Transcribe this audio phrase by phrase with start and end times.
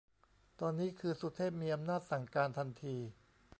[0.59, 2.97] ตอนนี้คือ สุเทพ มีอำนาจสั่งการทันที